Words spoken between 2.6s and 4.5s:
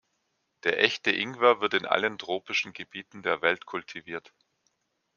Gebieten der Welt kultiviert.